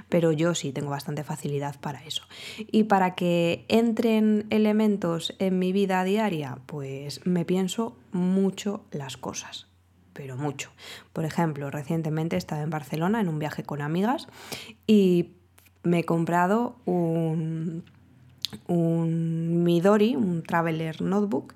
Pero 0.09 0.33
yo 0.33 0.55
sí 0.55 0.73
tengo 0.73 0.90
bastante 0.90 1.25
facilidad 1.25 1.79
para 1.81 2.05
eso. 2.05 2.23
Y 2.71 2.85
para 2.85 3.14
que 3.14 3.64
entren 3.69 4.47
elementos 4.50 5.35
en 5.38 5.59
mi 5.59 5.73
vida 5.73 6.02
diaria, 6.05 6.59
pues 6.67 7.25
me 7.26 7.45
pienso 7.45 7.97
mucho 8.12 8.85
las 8.90 9.17
cosas 9.17 9.67
pero 10.12 10.37
mucho. 10.37 10.71
Por 11.14 11.25
ejemplo, 11.25 11.71
recientemente 11.71 12.37
estaba 12.37 12.61
en 12.61 12.69
Barcelona 12.69 13.21
en 13.23 13.29
un 13.29 13.38
viaje 13.38 13.62
con 13.62 13.81
amigas 13.81 14.29
y 14.87 15.31
me 15.83 16.00
he 16.00 16.05
comprado 16.05 16.76
un, 16.85 17.85
un 18.67 19.62
Midori, 19.62 20.17
un 20.17 20.43
Traveler 20.43 21.00
Notebook, 21.00 21.55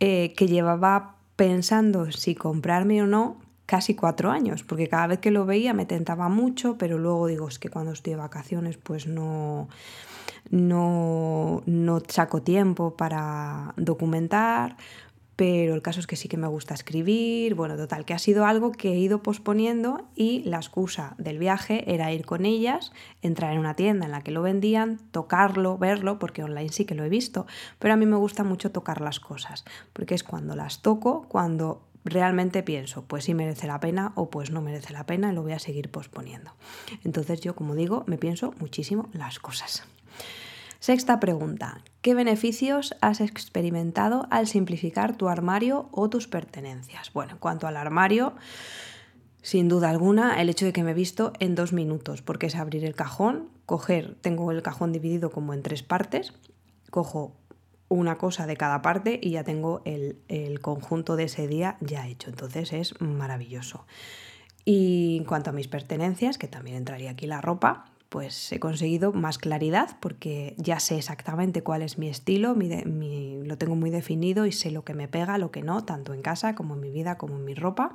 eh, 0.00 0.32
que 0.36 0.46
llevaba 0.46 1.17
pensando 1.38 2.10
si 2.10 2.34
comprarme 2.34 3.00
o 3.00 3.06
no 3.06 3.36
casi 3.64 3.94
cuatro 3.94 4.32
años, 4.32 4.64
porque 4.64 4.88
cada 4.88 5.06
vez 5.06 5.20
que 5.20 5.30
lo 5.30 5.46
veía 5.46 5.72
me 5.72 5.86
tentaba 5.86 6.28
mucho, 6.28 6.76
pero 6.76 6.98
luego 6.98 7.28
digo, 7.28 7.46
es 7.46 7.60
que 7.60 7.70
cuando 7.70 7.92
estoy 7.92 8.14
de 8.14 8.16
vacaciones 8.16 8.76
pues 8.76 9.06
no, 9.06 9.68
no, 10.50 11.62
no 11.64 12.02
saco 12.08 12.42
tiempo 12.42 12.96
para 12.96 13.72
documentar, 13.76 14.76
pero 15.38 15.76
el 15.76 15.82
caso 15.82 16.00
es 16.00 16.08
que 16.08 16.16
sí 16.16 16.26
que 16.26 16.36
me 16.36 16.48
gusta 16.48 16.74
escribir, 16.74 17.54
bueno, 17.54 17.76
total, 17.76 18.04
que 18.04 18.12
ha 18.12 18.18
sido 18.18 18.44
algo 18.44 18.72
que 18.72 18.88
he 18.88 18.98
ido 18.98 19.22
posponiendo 19.22 20.08
y 20.16 20.42
la 20.42 20.56
excusa 20.56 21.14
del 21.16 21.38
viaje 21.38 21.94
era 21.94 22.12
ir 22.12 22.26
con 22.26 22.44
ellas, 22.44 22.90
entrar 23.22 23.52
en 23.52 23.60
una 23.60 23.74
tienda 23.74 24.06
en 24.06 24.10
la 24.10 24.22
que 24.22 24.32
lo 24.32 24.42
vendían, 24.42 24.98
tocarlo, 25.12 25.78
verlo, 25.78 26.18
porque 26.18 26.42
online 26.42 26.70
sí 26.70 26.86
que 26.86 26.96
lo 26.96 27.04
he 27.04 27.08
visto, 27.08 27.46
pero 27.78 27.94
a 27.94 27.96
mí 27.96 28.04
me 28.04 28.16
gusta 28.16 28.42
mucho 28.42 28.72
tocar 28.72 29.00
las 29.00 29.20
cosas, 29.20 29.64
porque 29.92 30.16
es 30.16 30.24
cuando 30.24 30.56
las 30.56 30.82
toco, 30.82 31.26
cuando 31.28 31.86
realmente 32.04 32.64
pienso, 32.64 33.04
pues 33.04 33.22
sí 33.22 33.32
merece 33.32 33.68
la 33.68 33.78
pena 33.78 34.10
o 34.16 34.30
pues 34.30 34.50
no 34.50 34.60
merece 34.60 34.92
la 34.92 35.06
pena 35.06 35.30
y 35.30 35.36
lo 35.36 35.44
voy 35.44 35.52
a 35.52 35.60
seguir 35.60 35.88
posponiendo. 35.88 36.50
Entonces 37.04 37.40
yo, 37.42 37.54
como 37.54 37.76
digo, 37.76 38.02
me 38.08 38.18
pienso 38.18 38.54
muchísimo 38.58 39.08
las 39.12 39.38
cosas. 39.38 39.84
Sexta 40.80 41.18
pregunta. 41.18 41.82
¿Qué 42.02 42.14
beneficios 42.14 42.94
has 43.00 43.20
experimentado 43.20 44.28
al 44.30 44.46
simplificar 44.46 45.16
tu 45.16 45.28
armario 45.28 45.88
o 45.90 46.08
tus 46.08 46.28
pertenencias? 46.28 47.12
Bueno, 47.12 47.32
en 47.32 47.38
cuanto 47.38 47.66
al 47.66 47.76
armario, 47.76 48.34
sin 49.42 49.68
duda 49.68 49.90
alguna, 49.90 50.40
el 50.40 50.48
hecho 50.48 50.66
de 50.66 50.72
que 50.72 50.84
me 50.84 50.92
he 50.92 50.94
visto 50.94 51.32
en 51.40 51.56
dos 51.56 51.72
minutos, 51.72 52.22
porque 52.22 52.46
es 52.46 52.54
abrir 52.54 52.84
el 52.84 52.94
cajón, 52.94 53.48
coger, 53.66 54.14
tengo 54.20 54.52
el 54.52 54.62
cajón 54.62 54.92
dividido 54.92 55.30
como 55.30 55.52
en 55.52 55.64
tres 55.64 55.82
partes, 55.82 56.32
cojo 56.90 57.36
una 57.88 58.16
cosa 58.16 58.46
de 58.46 58.56
cada 58.56 58.80
parte 58.80 59.18
y 59.20 59.30
ya 59.32 59.42
tengo 59.42 59.82
el, 59.84 60.20
el 60.28 60.60
conjunto 60.60 61.16
de 61.16 61.24
ese 61.24 61.48
día 61.48 61.76
ya 61.80 62.06
hecho. 62.06 62.30
Entonces 62.30 62.72
es 62.72 63.00
maravilloso. 63.00 63.84
Y 64.64 65.16
en 65.18 65.24
cuanto 65.24 65.50
a 65.50 65.52
mis 65.52 65.66
pertenencias, 65.66 66.38
que 66.38 66.46
también 66.46 66.76
entraría 66.76 67.10
aquí 67.10 67.26
la 67.26 67.40
ropa, 67.40 67.86
pues 68.08 68.52
he 68.52 68.58
conseguido 68.58 69.12
más 69.12 69.38
claridad 69.38 69.96
porque 70.00 70.54
ya 70.56 70.80
sé 70.80 70.96
exactamente 70.96 71.62
cuál 71.62 71.82
es 71.82 71.98
mi 71.98 72.08
estilo, 72.08 72.54
lo 72.54 73.58
tengo 73.58 73.76
muy 73.76 73.90
definido 73.90 74.46
y 74.46 74.52
sé 74.52 74.70
lo 74.70 74.84
que 74.84 74.94
me 74.94 75.08
pega, 75.08 75.38
lo 75.38 75.50
que 75.50 75.62
no, 75.62 75.84
tanto 75.84 76.14
en 76.14 76.22
casa 76.22 76.54
como 76.54 76.74
en 76.74 76.80
mi 76.80 76.90
vida, 76.90 77.18
como 77.18 77.36
en 77.36 77.44
mi 77.44 77.54
ropa. 77.54 77.94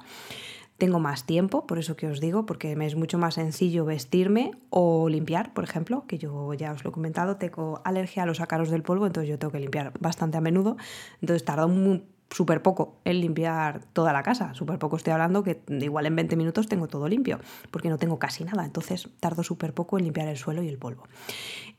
Tengo 0.77 0.99
más 0.99 1.25
tiempo, 1.25 1.67
por 1.67 1.77
eso 1.77 1.95
que 1.95 2.07
os 2.07 2.19
digo, 2.19 2.45
porque 2.45 2.75
me 2.75 2.85
es 2.85 2.95
mucho 2.95 3.17
más 3.17 3.35
sencillo 3.35 3.85
vestirme 3.85 4.51
o 4.69 5.07
limpiar, 5.07 5.53
por 5.53 5.63
ejemplo, 5.63 6.05
que 6.07 6.17
yo 6.17 6.53
ya 6.55 6.73
os 6.73 6.83
lo 6.83 6.89
he 6.89 6.93
comentado, 6.93 7.37
tengo 7.37 7.81
alergia 7.85 8.23
a 8.23 8.25
los 8.25 8.41
ácaros 8.41 8.69
del 8.69 8.81
polvo, 8.81 9.05
entonces 9.05 9.29
yo 9.29 9.37
tengo 9.37 9.51
que 9.51 9.59
limpiar 9.59 9.93
bastante 9.99 10.37
a 10.37 10.41
menudo, 10.41 10.75
entonces 11.21 11.45
tarda 11.45 11.67
un 11.67 12.05
súper 12.29 12.61
poco 12.61 12.97
en 13.05 13.21
limpiar 13.21 13.83
toda 13.93 14.13
la 14.13 14.23
casa. 14.23 14.53
Súper 14.53 14.79
poco 14.79 14.97
estoy 14.97 15.13
hablando 15.13 15.43
que 15.43 15.61
igual 15.67 16.05
en 16.05 16.15
20 16.15 16.35
minutos 16.35 16.67
tengo 16.67 16.87
todo 16.87 17.07
limpio, 17.07 17.39
porque 17.71 17.89
no 17.89 17.97
tengo 17.97 18.19
casi 18.19 18.43
nada. 18.43 18.65
Entonces 18.65 19.09
tardo 19.19 19.43
súper 19.43 19.73
poco 19.73 19.97
en 19.97 20.05
limpiar 20.05 20.27
el 20.27 20.37
suelo 20.37 20.63
y 20.63 20.69
el 20.69 20.77
polvo. 20.77 21.03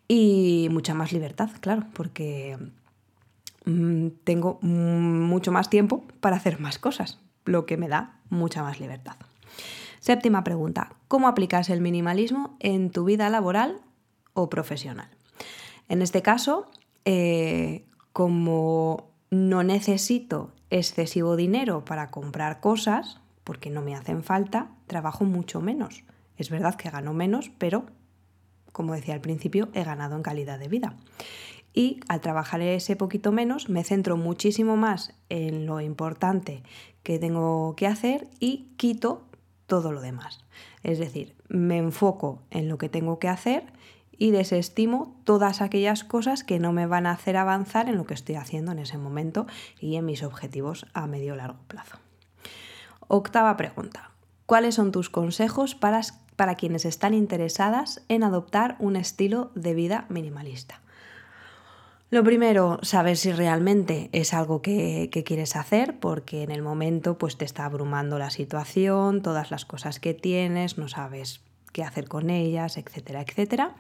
Y 0.09 0.69
mucha 0.71 0.95
más 0.95 1.13
libertad, 1.13 1.51
claro, 1.61 1.85
porque 1.95 2.59
mm, 3.65 4.09
tengo 4.25 4.59
mucho 4.63 5.53
más 5.53 5.71
tiempo 5.71 6.05
para 6.21 6.37
hacer 6.37 6.61
más 6.61 6.79
cosas, 6.79 7.21
lo 7.45 7.67
que 7.67 7.77
me 7.77 7.89
da 7.89 8.21
mucha 8.29 8.63
más 8.63 8.81
libertad. 8.81 9.17
Séptima 10.01 10.45
pregunta. 10.45 10.93
¿Cómo 11.09 11.29
aplicas 11.29 11.71
el 11.71 11.81
minimalismo 11.81 12.57
en 12.61 12.91
tu 12.91 13.05
vida 13.05 13.31
laboral 13.31 13.81
o 14.35 14.51
profesional? 14.51 15.09
En 15.89 16.03
este 16.03 16.21
caso, 16.21 16.71
eh, 17.07 17.87
como 18.13 19.14
no 19.35 19.63
necesito 19.63 20.53
excesivo 20.71 21.37
dinero 21.37 21.85
para 21.85 22.11
comprar 22.11 22.61
cosas, 22.61 23.21
porque 23.43 23.71
no 23.71 23.83
me 23.83 23.95
hacen 23.95 24.23
falta, 24.23 24.71
trabajo 24.87 25.25
mucho 25.25 25.61
menos. 25.61 26.05
Es 26.37 26.51
verdad 26.51 26.77
que 26.77 26.91
gano 26.91 27.13
menos, 27.13 27.51
pero, 27.59 27.87
como 28.73 28.95
decía 28.95 29.15
al 29.15 29.21
principio, 29.21 29.69
he 29.75 29.85
ganado 29.85 30.17
en 30.17 30.23
calidad 30.23 30.59
de 30.59 30.69
vida. 30.69 30.97
Y 31.73 32.01
al 32.09 32.21
trabajar 32.21 32.61
ese 32.61 32.97
poquito 32.97 33.33
menos, 33.33 33.69
me 33.69 33.83
centro 33.83 34.17
muchísimo 34.17 34.77
más 34.77 35.13
en 35.29 35.67
lo 35.67 35.81
importante 35.81 36.63
que 37.03 37.19
tengo 37.19 37.75
que 37.77 37.89
hacer 37.89 38.29
y 38.39 38.69
quito 38.77 39.27
todo 39.67 39.91
lo 39.93 40.01
demás. 40.01 40.45
Es 40.83 40.99
decir, 40.99 41.35
me 41.49 41.79
enfoco 41.79 42.43
en 42.51 42.69
lo 42.69 42.79
que 42.79 42.89
tengo 42.89 43.19
que 43.19 43.29
hacer 43.29 43.65
y 44.19 44.31
desestimo 44.31 45.17
todas 45.25 45.61
aquellas 45.61 46.05
cosas 46.05 46.45
que 46.45 46.59
no 46.59 46.73
me 46.73 46.87
van 46.87 47.07
a 47.07 47.13
hacer 47.13 47.37
avanzar 47.37 47.89
en 47.89 47.97
lo 47.97 48.05
que 48.05 48.15
estoy 48.15 48.37
haciendo 48.37 48.73
en 48.73 48.79
ese 48.79 48.99
momento 48.99 49.47
y 49.81 49.97
en 49.97 50.05
mis 50.05 50.23
objetivos 50.23 50.87
a 50.95 51.07
medio 51.07 51.37
largo 51.37 51.61
plazo. 51.69 51.99
Octava 53.09 53.57
pregunta. 53.57 54.11
¿Cuáles 54.47 54.75
son 54.75 54.93
tus 54.93 55.11
consejos 55.11 55.75
para, 55.75 56.01
para 56.37 56.55
quienes 56.55 56.85
están 56.85 57.15
interesadas 57.15 58.03
en 58.09 58.23
adoptar 58.23 58.77
un 58.79 58.97
estilo 58.97 59.51
de 59.55 59.75
vida 59.75 60.07
minimalista? 60.09 60.81
Lo 62.11 62.23
primero, 62.23 62.79
saber 62.83 63.17
si 63.17 63.33
realmente 63.33 64.11
es 64.13 64.35
algo 64.35 64.63
que, 64.63 65.09
que, 65.11 65.25
quieres 65.25 65.57
hacer, 65.57 65.99
porque 65.99 66.43
en 66.43 66.51
el 66.51 66.63
momento 66.63 67.19
pues, 67.19 67.37
te 67.37 67.45
está 67.45 67.65
abrumando 67.65 68.19
la 68.19 68.31
situación, 68.31 69.23
todas 69.23 69.51
las 69.51 69.65
cosas 69.65 69.99
que 69.99 70.15
tienes, 70.15 70.79
no 70.79 70.87
sabes 70.87 71.41
qué 71.75 71.83
hacer 71.83 72.09
con 72.09 72.31
ellas, 72.31 72.79
etcétera, 72.79 73.21
etcétera. 73.21 73.75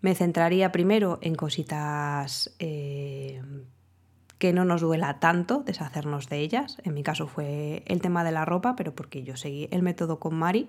Me 0.00 0.14
centraría 0.14 0.72
primero 0.72 1.18
en 1.22 1.36
cositas 1.36 2.56
eh, 2.58 3.40
que 4.38 4.52
no 4.52 4.64
nos 4.64 4.82
duela 4.82 5.18
tanto 5.18 5.62
deshacernos 5.64 6.28
de 6.28 6.40
ellas. 6.40 6.78
En 6.84 6.94
mi 6.94 7.02
caso 7.02 7.26
fue 7.26 7.82
el 7.86 8.00
tema 8.00 8.24
de 8.24 8.32
la 8.32 8.44
ropa, 8.44 8.76
pero 8.76 8.94
porque 8.94 9.22
yo 9.22 9.36
seguí 9.36 9.68
el 9.70 9.82
método 9.82 10.18
con 10.18 10.34
Mari 10.34 10.68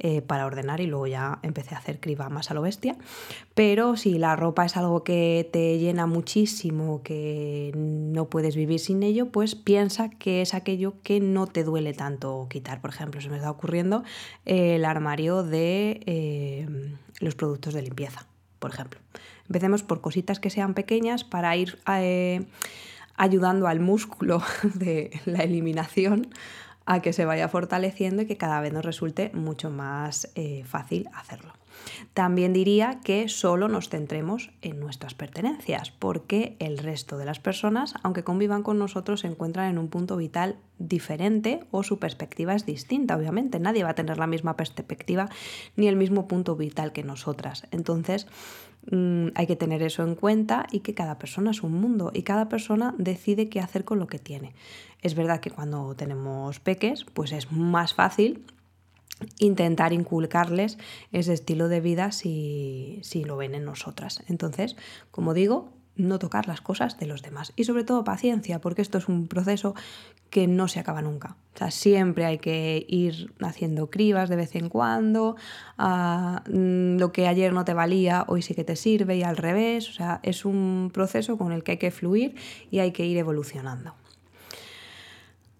eh, 0.00 0.22
para 0.22 0.46
ordenar 0.46 0.80
y 0.80 0.86
luego 0.86 1.06
ya 1.06 1.38
empecé 1.42 1.74
a 1.74 1.78
hacer 1.78 2.00
criba 2.00 2.28
más 2.28 2.50
a 2.50 2.54
lo 2.54 2.62
bestia. 2.62 2.96
Pero 3.54 3.96
si 3.96 4.18
la 4.18 4.36
ropa 4.36 4.64
es 4.64 4.76
algo 4.76 5.04
que 5.04 5.48
te 5.52 5.78
llena 5.78 6.06
muchísimo, 6.06 7.02
que 7.02 7.72
no 7.74 8.28
puedes 8.28 8.56
vivir 8.56 8.80
sin 8.80 9.02
ello, 9.02 9.30
pues 9.30 9.54
piensa 9.54 10.08
que 10.08 10.42
es 10.42 10.54
aquello 10.54 10.94
que 11.02 11.20
no 11.20 11.46
te 11.46 11.62
duele 11.62 11.92
tanto 11.92 12.46
quitar. 12.50 12.80
Por 12.80 12.90
ejemplo, 12.90 13.20
se 13.20 13.28
me 13.28 13.36
está 13.36 13.50
ocurriendo 13.50 14.02
el 14.46 14.84
armario 14.84 15.42
de 15.42 16.00
eh, 16.06 16.66
los 17.20 17.34
productos 17.34 17.74
de 17.74 17.82
limpieza, 17.82 18.26
por 18.58 18.72
ejemplo. 18.72 18.98
Empecemos 19.46 19.82
por 19.82 20.00
cositas 20.00 20.40
que 20.40 20.50
sean 20.50 20.74
pequeñas 20.74 21.22
para 21.22 21.54
ir 21.56 21.78
eh, 21.86 22.46
ayudando 23.16 23.66
al 23.66 23.80
músculo 23.80 24.42
de 24.74 25.10
la 25.24 25.42
eliminación 25.42 26.28
a 26.86 27.00
que 27.00 27.12
se 27.12 27.24
vaya 27.24 27.48
fortaleciendo 27.48 28.22
y 28.22 28.26
que 28.26 28.36
cada 28.36 28.60
vez 28.60 28.72
nos 28.72 28.84
resulte 28.84 29.30
mucho 29.34 29.70
más 29.70 30.30
eh, 30.34 30.64
fácil 30.64 31.08
hacerlo. 31.14 31.52
También 32.12 32.52
diría 32.52 33.00
que 33.02 33.28
solo 33.28 33.68
nos 33.68 33.88
centremos 33.88 34.50
en 34.62 34.80
nuestras 34.80 35.14
pertenencias, 35.14 35.90
porque 35.90 36.56
el 36.58 36.78
resto 36.78 37.18
de 37.18 37.24
las 37.24 37.40
personas, 37.40 37.94
aunque 38.02 38.24
convivan 38.24 38.62
con 38.62 38.78
nosotros, 38.78 39.20
se 39.20 39.26
encuentran 39.26 39.70
en 39.70 39.78
un 39.78 39.88
punto 39.88 40.16
vital 40.16 40.56
diferente 40.78 41.60
o 41.70 41.82
su 41.82 41.98
perspectiva 41.98 42.54
es 42.54 42.66
distinta, 42.66 43.16
obviamente. 43.16 43.58
Nadie 43.58 43.84
va 43.84 43.90
a 43.90 43.94
tener 43.94 44.18
la 44.18 44.26
misma 44.26 44.56
perspectiva 44.56 45.28
ni 45.76 45.88
el 45.88 45.96
mismo 45.96 46.28
punto 46.28 46.56
vital 46.56 46.92
que 46.92 47.02
nosotras. 47.02 47.66
Entonces, 47.70 48.26
mm, 48.90 49.28
hay 49.34 49.46
que 49.46 49.56
tener 49.56 49.82
eso 49.82 50.02
en 50.02 50.14
cuenta 50.14 50.66
y 50.70 50.80
que 50.80 50.94
cada 50.94 51.18
persona 51.18 51.50
es 51.50 51.62
un 51.62 51.72
mundo 51.72 52.10
y 52.14 52.22
cada 52.22 52.48
persona 52.48 52.94
decide 52.98 53.48
qué 53.48 53.60
hacer 53.60 53.84
con 53.84 53.98
lo 53.98 54.06
que 54.06 54.18
tiene. 54.18 54.54
Es 55.02 55.14
verdad 55.14 55.40
que 55.40 55.50
cuando 55.50 55.94
tenemos 55.94 56.60
peques, 56.60 57.04
pues 57.04 57.32
es 57.32 57.52
más 57.52 57.94
fácil 57.94 58.44
intentar 59.38 59.92
inculcarles 59.92 60.78
ese 61.12 61.32
estilo 61.32 61.68
de 61.68 61.80
vida 61.80 62.12
si, 62.12 63.00
si 63.02 63.24
lo 63.24 63.36
ven 63.36 63.54
en 63.54 63.64
nosotras. 63.64 64.22
Entonces, 64.28 64.76
como 65.10 65.34
digo, 65.34 65.72
no 65.96 66.18
tocar 66.18 66.48
las 66.48 66.60
cosas 66.60 66.98
de 66.98 67.06
los 67.06 67.22
demás. 67.22 67.52
Y 67.56 67.64
sobre 67.64 67.84
todo 67.84 68.04
paciencia, 68.04 68.60
porque 68.60 68.82
esto 68.82 68.98
es 68.98 69.08
un 69.08 69.28
proceso 69.28 69.74
que 70.30 70.46
no 70.46 70.66
se 70.68 70.80
acaba 70.80 71.02
nunca. 71.02 71.36
O 71.54 71.58
sea, 71.58 71.70
siempre 71.70 72.24
hay 72.24 72.38
que 72.38 72.84
ir 72.88 73.32
haciendo 73.40 73.90
cribas 73.90 74.28
de 74.28 74.36
vez 74.36 74.56
en 74.56 74.68
cuando. 74.68 75.36
Ah, 75.78 76.42
mm, 76.48 76.96
lo 76.98 77.12
que 77.12 77.28
ayer 77.28 77.52
no 77.52 77.64
te 77.64 77.74
valía, 77.74 78.24
hoy 78.26 78.42
sí 78.42 78.54
que 78.54 78.64
te 78.64 78.76
sirve 78.76 79.16
y 79.16 79.22
al 79.22 79.36
revés. 79.36 79.88
O 79.88 79.92
sea, 79.92 80.20
es 80.22 80.44
un 80.44 80.90
proceso 80.92 81.38
con 81.38 81.52
el 81.52 81.62
que 81.62 81.72
hay 81.72 81.78
que 81.78 81.90
fluir 81.90 82.34
y 82.70 82.80
hay 82.80 82.92
que 82.92 83.06
ir 83.06 83.16
evolucionando. 83.16 83.94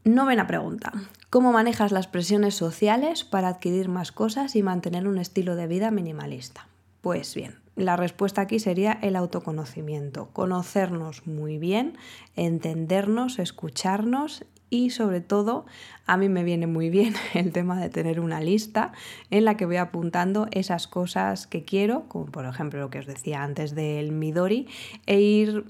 Novena 0.05 0.47
pregunta. 0.47 0.93
¿Cómo 1.31 1.53
manejas 1.53 1.91
las 1.91 2.09
presiones 2.09 2.55
sociales 2.55 3.25
para 3.25 3.49
adquirir 3.49 3.89
más 3.89 4.13
cosas 4.13 4.55
y 4.55 4.63
mantener 4.63 5.09
un 5.09 5.19
estilo 5.19 5.57
de 5.57 5.67
vida 5.67 5.91
minimalista? 5.91 6.69
Pues 7.01 7.35
bien, 7.35 7.57
la 7.77 7.97
respuesta 7.97 8.43
aquí 8.43 8.59
sería 8.59 8.93
el 9.03 9.17
autoconocimiento, 9.17 10.29
conocernos 10.33 11.27
muy 11.27 11.59
bien, 11.59 11.97
entendernos, 12.37 13.39
escucharnos 13.39 14.45
y 14.71 14.91
sobre 14.91 15.21
todo 15.21 15.67
a 16.07 16.17
mí 16.17 16.29
me 16.29 16.45
viene 16.45 16.67
muy 16.67 16.91
bien 16.91 17.15
el 17.35 17.53
tema 17.53 17.81
de 17.81 17.89
tener 17.89 18.21
una 18.21 18.41
lista 18.41 18.93
en 19.31 19.45
la 19.45 19.57
que 19.57 19.67
voy 19.67 19.77
apuntando 19.77 20.47
esas 20.51 20.87
cosas 20.87 21.47
que 21.47 21.65
quiero, 21.65 22.09
como 22.09 22.27
por 22.27 22.47
ejemplo 22.47 22.81
lo 22.81 22.91
que 22.91 23.01
os 23.01 23.07
decía 23.07 23.43
antes 23.43 23.75
del 23.75 24.13
Midori, 24.13 24.69
e 25.07 25.21
ir 25.21 25.65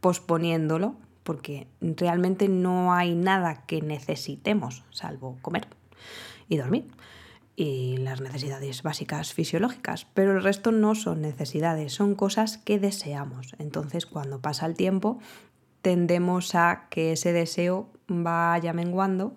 posponiéndolo 0.00 0.94
porque 1.24 1.66
realmente 1.80 2.48
no 2.48 2.94
hay 2.94 3.14
nada 3.14 3.66
que 3.66 3.82
necesitemos 3.82 4.84
salvo 4.90 5.36
comer 5.42 5.66
y 6.48 6.56
dormir 6.56 6.86
y 7.60 7.96
las 7.96 8.20
necesidades 8.20 8.84
básicas 8.84 9.34
fisiológicas, 9.34 10.06
pero 10.14 10.36
el 10.36 10.44
resto 10.44 10.70
no 10.70 10.94
son 10.94 11.22
necesidades, 11.22 11.92
son 11.92 12.14
cosas 12.14 12.56
que 12.56 12.78
deseamos. 12.78 13.56
Entonces, 13.58 14.06
cuando 14.06 14.40
pasa 14.40 14.64
el 14.64 14.76
tiempo, 14.76 15.18
tendemos 15.82 16.54
a 16.54 16.86
que 16.88 17.10
ese 17.10 17.32
deseo 17.32 17.88
vaya 18.06 18.72
menguando, 18.72 19.34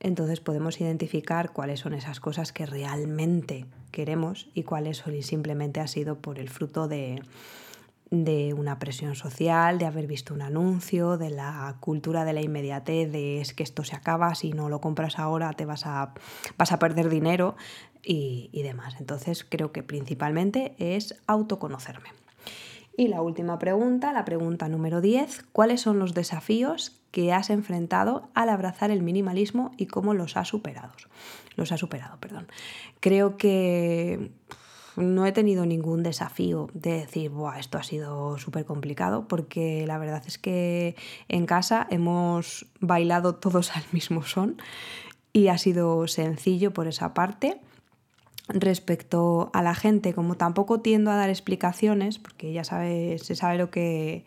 entonces 0.00 0.40
podemos 0.40 0.82
identificar 0.82 1.54
cuáles 1.54 1.80
son 1.80 1.94
esas 1.94 2.20
cosas 2.20 2.52
que 2.52 2.66
realmente 2.66 3.64
queremos 3.90 4.50
y 4.52 4.64
cuáles 4.64 5.02
simplemente 5.22 5.80
ha 5.80 5.86
sido 5.86 6.18
por 6.18 6.38
el 6.38 6.50
fruto 6.50 6.88
de, 6.88 7.22
de 8.10 8.54
una 8.54 8.78
presión 8.78 9.14
social, 9.14 9.78
de 9.78 9.86
haber 9.86 10.06
visto 10.06 10.34
un 10.34 10.42
anuncio, 10.42 11.16
de 11.16 11.30
la 11.30 11.76
cultura 11.80 12.24
de 12.24 12.32
la 12.32 12.40
inmediatez, 12.40 13.10
de 13.12 13.40
es 13.40 13.54
que 13.54 13.62
esto 13.62 13.84
se 13.84 13.94
acaba, 13.94 14.34
si 14.34 14.52
no 14.52 14.68
lo 14.68 14.80
compras 14.80 15.18
ahora 15.18 15.52
te 15.52 15.64
vas 15.64 15.86
a, 15.86 16.12
vas 16.58 16.72
a 16.72 16.78
perder 16.78 17.08
dinero 17.08 17.56
y, 18.02 18.50
y 18.52 18.62
demás. 18.62 18.96
Entonces 18.98 19.44
creo 19.48 19.70
que 19.72 19.82
principalmente 19.82 20.74
es 20.78 21.20
autoconocerme. 21.26 22.10
Y 22.96 23.08
la 23.08 23.22
última 23.22 23.58
pregunta, 23.58 24.12
la 24.12 24.24
pregunta 24.24 24.68
número 24.68 25.00
10, 25.00 25.44
¿cuáles 25.52 25.80
son 25.80 25.98
los 25.98 26.12
desafíos 26.12 27.00
que 27.12 27.32
has 27.32 27.48
enfrentado 27.48 28.28
al 28.34 28.48
abrazar 28.48 28.90
el 28.90 29.02
minimalismo 29.02 29.70
y 29.76 29.86
cómo 29.86 30.12
los 30.14 30.36
has 30.36 30.48
superado? 30.48 30.92
Los 31.56 31.72
has 31.72 31.80
superado, 31.80 32.18
perdón. 32.18 32.48
Creo 32.98 33.36
que 33.36 34.32
no 35.00 35.26
he 35.26 35.32
tenido 35.32 35.66
ningún 35.66 36.02
desafío 36.02 36.68
de 36.74 36.92
decir, 36.92 37.30
Buah, 37.30 37.58
esto 37.58 37.78
ha 37.78 37.82
sido 37.82 38.38
súper 38.38 38.64
complicado, 38.64 39.26
porque 39.28 39.84
la 39.86 39.98
verdad 39.98 40.22
es 40.26 40.38
que 40.38 40.96
en 41.28 41.46
casa 41.46 41.86
hemos 41.90 42.66
bailado 42.80 43.34
todos 43.34 43.76
al 43.76 43.84
mismo 43.92 44.22
son 44.22 44.60
y 45.32 45.48
ha 45.48 45.58
sido 45.58 46.06
sencillo 46.08 46.72
por 46.72 46.86
esa 46.86 47.14
parte. 47.14 47.60
Respecto 48.48 49.50
a 49.52 49.62
la 49.62 49.76
gente, 49.76 50.12
como 50.12 50.36
tampoco 50.36 50.80
tiendo 50.80 51.12
a 51.12 51.16
dar 51.16 51.30
explicaciones, 51.30 52.18
porque 52.18 52.52
ya 52.52 52.64
sabe, 52.64 53.18
se 53.18 53.36
sabe 53.36 53.58
lo 53.58 53.70
que, 53.70 54.24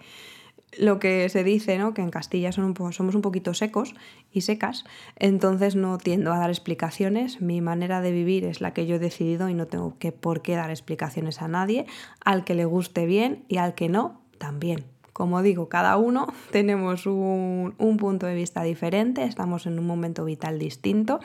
lo 0.78 1.00
que 1.00 1.28
se 1.30 1.44
dice, 1.44 1.78
¿no? 1.78 1.94
que 1.94 2.02
en 2.02 2.10
Castilla 2.10 2.52
son 2.52 2.74
somos 2.92 3.16
un 3.16 3.22
poquito 3.22 3.54
secos 3.54 3.96
y 4.32 4.42
secas, 4.42 4.86
entonces 5.18 5.76
no 5.76 5.98
tiendo 5.98 6.34
a 6.34 6.38
dar 6.38 6.50
explicaciones. 6.50 7.42
Mi 7.42 7.62
manera 7.62 8.02
de 8.02 8.12
vivir 8.12 8.46
es 8.46 8.62
la 8.62 8.74
que 8.74 8.86
yo 8.86 8.96
he 8.96 9.00
decidido 9.00 9.50
y 9.50 9.54
no 9.54 9.68
tengo 9.68 9.98
que, 9.98 10.12
por 10.12 10.42
qué 10.42 10.56
dar 10.56 10.70
explicaciones 10.70 11.42
a 11.42 11.48
nadie. 11.48 11.86
Al 12.24 12.44
que 12.44 12.56
le 12.56 12.66
guste 12.66 13.06
bien 13.06 13.44
y 13.48 13.58
al 13.58 13.76
que 13.76 13.90
no, 13.90 14.22
también. 14.38 14.86
Como 15.14 15.42
digo, 15.42 15.70
cada 15.70 15.98
uno 15.98 16.28
tenemos 16.52 17.06
un, 17.06 17.76
un 17.78 17.98
punto 17.98 18.26
de 18.26 18.36
vista 18.36 18.64
diferente, 18.64 19.24
estamos 19.24 19.66
en 19.68 19.78
un 19.78 19.86
momento 19.86 20.26
vital 20.26 20.58
distinto 20.60 21.20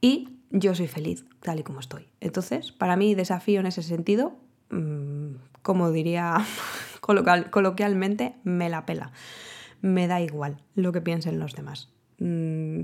y 0.00 0.28
yo 0.50 0.74
soy 0.74 0.86
feliz 0.86 1.24
tal 1.40 1.60
y 1.60 1.62
como 1.62 1.80
estoy. 1.80 2.06
Entonces, 2.20 2.72
para 2.72 2.96
mí, 2.96 3.14
desafío 3.14 3.60
en 3.60 3.66
ese 3.66 3.82
sentido, 3.82 4.34
mm, 4.70 5.34
como 5.62 5.90
diría 5.90 6.36
coloquialmente, 7.02 8.34
me 8.44 8.70
la 8.70 8.86
pela. 8.86 9.12
Me 9.82 10.06
da 10.06 10.20
igual 10.20 10.62
lo 10.74 10.92
que 10.92 11.00
piensen 11.00 11.38
los 11.38 11.54
demás. 11.54 11.90
Mm, 12.18 12.82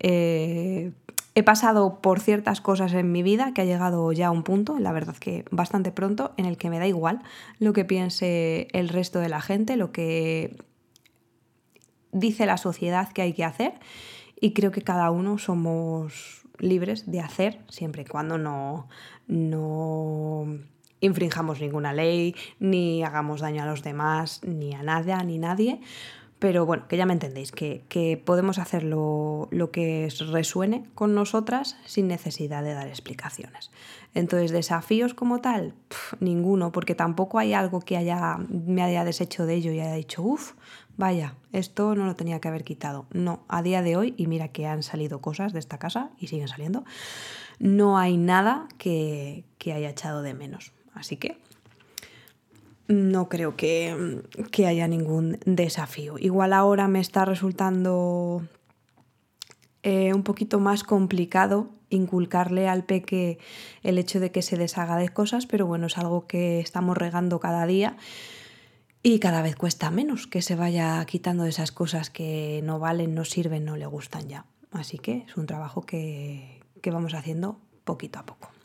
eh, 0.00 0.92
he 1.34 1.42
pasado 1.42 2.00
por 2.00 2.20
ciertas 2.20 2.60
cosas 2.60 2.92
en 2.92 3.12
mi 3.12 3.22
vida 3.22 3.52
que 3.54 3.62
ha 3.62 3.64
llegado 3.64 4.12
ya 4.12 4.28
a 4.28 4.30
un 4.30 4.42
punto, 4.42 4.78
la 4.78 4.92
verdad 4.92 5.16
que 5.16 5.44
bastante 5.50 5.92
pronto, 5.92 6.32
en 6.36 6.46
el 6.46 6.56
que 6.56 6.70
me 6.70 6.78
da 6.78 6.86
igual 6.86 7.22
lo 7.58 7.72
que 7.72 7.84
piense 7.84 8.68
el 8.72 8.88
resto 8.88 9.20
de 9.20 9.28
la 9.28 9.40
gente, 9.40 9.76
lo 9.76 9.92
que 9.92 10.56
dice 12.12 12.46
la 12.46 12.56
sociedad 12.56 13.12
que 13.12 13.22
hay 13.22 13.32
que 13.32 13.44
hacer 13.44 13.74
y 14.40 14.52
creo 14.52 14.70
que 14.70 14.82
cada 14.82 15.10
uno 15.10 15.38
somos 15.38 16.42
libres 16.58 17.10
de 17.10 17.20
hacer 17.20 17.60
siempre 17.68 18.02
y 18.02 18.06
cuando 18.06 18.38
no, 18.38 18.88
no 19.26 20.58
infringamos 21.06 21.60
ninguna 21.60 21.92
ley, 21.92 22.34
ni 22.58 23.02
hagamos 23.02 23.40
daño 23.40 23.62
a 23.62 23.66
los 23.66 23.82
demás, 23.82 24.40
ni 24.44 24.74
a 24.74 24.82
nada, 24.82 25.22
ni 25.24 25.38
nadie. 25.38 25.80
Pero 26.38 26.66
bueno, 26.66 26.86
que 26.86 26.98
ya 26.98 27.06
me 27.06 27.14
entendéis, 27.14 27.50
que, 27.50 28.22
podemos 28.24 28.58
hacer 28.58 28.84
lo, 28.84 29.48
que 29.72 30.12
resuene 30.30 30.84
con 30.94 31.14
nosotras 31.14 31.78
sin 31.86 32.08
necesidad 32.08 32.62
de 32.62 32.74
dar 32.74 32.88
explicaciones. 32.88 33.70
Entonces, 34.12 34.50
desafíos 34.50 35.14
como 35.14 35.40
tal, 35.40 35.72
ninguno, 36.20 36.72
porque 36.72 36.94
tampoco 36.94 37.38
hay 37.38 37.54
algo 37.54 37.80
que 37.80 37.96
haya, 37.96 38.36
me 38.48 38.82
haya 38.82 39.04
deshecho 39.04 39.46
de 39.46 39.54
ello 39.54 39.72
y 39.72 39.80
haya 39.80 39.94
dicho, 39.94 40.22
uff, 40.22 40.52
vaya, 40.98 41.34
esto 41.52 41.94
no 41.94 42.04
lo 42.04 42.16
tenía 42.16 42.38
que 42.38 42.48
haber 42.48 42.64
quitado. 42.64 43.06
No, 43.12 43.40
a 43.48 43.62
día 43.62 43.80
de 43.80 43.96
hoy, 43.96 44.14
y 44.18 44.26
mira 44.26 44.48
que 44.48 44.66
han 44.66 44.82
salido 44.82 45.22
cosas 45.22 45.54
de 45.54 45.58
esta 45.58 45.78
casa 45.78 46.10
y 46.18 46.26
siguen 46.26 46.48
saliendo, 46.48 46.84
no 47.58 47.96
hay 47.96 48.18
nada 48.18 48.68
que, 48.76 49.44
que 49.56 49.72
haya 49.72 49.88
echado 49.88 50.20
de 50.20 50.34
menos. 50.34 50.75
Así 50.96 51.16
que 51.16 51.38
no 52.88 53.28
creo 53.28 53.56
que, 53.56 54.22
que, 54.50 54.66
haya 54.66 54.88
ningún 54.88 55.38
desafío. 55.44 56.18
Igual 56.18 56.52
ahora 56.52 56.88
me 56.88 57.00
está 57.00 57.24
resultando 57.24 58.42
eh, 59.82 60.14
un 60.14 60.22
poquito 60.22 60.58
más 60.58 60.82
complicado 60.84 61.68
inculcarle 61.90 62.68
al 62.68 62.84
peque 62.84 63.38
el 63.82 63.98
hecho 63.98 64.18
de 64.18 64.32
que 64.32 64.42
se 64.42 64.56
deshaga 64.56 64.96
de 64.96 65.08
cosas, 65.08 65.46
pero 65.46 65.66
bueno, 65.66 65.86
es 65.86 65.98
algo 65.98 66.26
que 66.26 66.58
estamos 66.58 66.96
regando 66.96 67.38
cada 67.38 67.66
día 67.66 67.96
y 69.02 69.20
cada 69.20 69.42
vez 69.42 69.54
cuesta 69.54 69.90
menos 69.90 70.26
que 70.26 70.42
se 70.42 70.56
vaya 70.56 71.04
quitando 71.04 71.44
esas 71.44 71.70
cosas 71.70 72.10
que 72.10 72.60
no 72.64 72.80
valen, 72.80 73.14
no 73.14 73.24
sirven, 73.24 73.64
no 73.64 73.76
le 73.76 73.86
gustan 73.86 74.28
ya. 74.28 74.46
Así 74.72 74.98
que 74.98 75.24
es 75.28 75.36
un 75.36 75.46
trabajo 75.46 75.82
que, 75.82 76.60
que 76.82 76.90
vamos 76.90 77.14
haciendo 77.14 77.60
poquito 77.84 78.18
a 78.18 78.26
poco. 78.26 78.55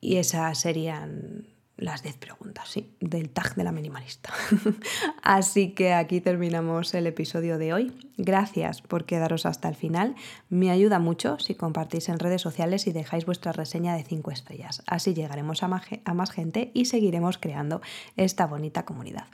Y 0.00 0.16
esas 0.16 0.58
serían 0.58 1.46
las 1.80 2.02
10 2.02 2.16
preguntas, 2.18 2.68
sí, 2.68 2.94
del 3.00 3.30
tag 3.30 3.54
de 3.54 3.64
la 3.64 3.72
minimalista. 3.72 4.30
Así 5.22 5.70
que 5.70 5.94
aquí 5.94 6.20
terminamos 6.20 6.92
el 6.94 7.06
episodio 7.06 7.56
de 7.56 7.72
hoy. 7.72 7.92
Gracias 8.18 8.82
por 8.82 9.06
quedaros 9.06 9.46
hasta 9.46 9.68
el 9.68 9.74
final. 9.74 10.14
Me 10.50 10.70
ayuda 10.70 10.98
mucho 10.98 11.38
si 11.38 11.54
compartís 11.54 12.10
en 12.10 12.18
redes 12.18 12.42
sociales 12.42 12.86
y 12.86 12.92
dejáis 12.92 13.24
vuestra 13.24 13.52
reseña 13.52 13.94
de 13.96 14.04
5 14.04 14.30
estrellas. 14.30 14.82
Así 14.86 15.14
llegaremos 15.14 15.62
a 15.62 15.68
más 15.68 16.30
gente 16.30 16.70
y 16.74 16.84
seguiremos 16.84 17.38
creando 17.38 17.80
esta 18.16 18.46
bonita 18.46 18.84
comunidad. 18.84 19.24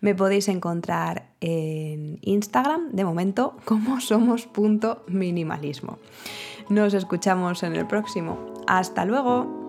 Me 0.00 0.14
podéis 0.14 0.46
encontrar 0.46 1.30
en 1.40 2.20
Instagram, 2.22 2.92
de 2.92 3.04
momento, 3.04 3.56
como 3.64 4.00
somos.minimalismo. 4.00 5.98
Nos 6.68 6.94
escuchamos 6.94 7.64
en 7.64 7.74
el 7.74 7.88
próximo. 7.88 8.54
Hasta 8.68 9.04
luego. 9.04 9.67